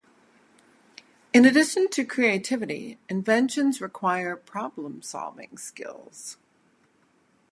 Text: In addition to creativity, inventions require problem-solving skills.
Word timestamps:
In 1.31 1.45
addition 1.45 1.87
to 1.91 2.03
creativity, 2.03 2.97
inventions 3.07 3.79
require 3.81 4.35
problem-solving 4.35 5.59
skills. 5.59 6.37